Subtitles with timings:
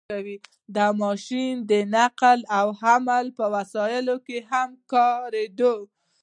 [0.75, 5.75] •دا ماشین د نقل او حمل په وسایلو کې هم کارېده.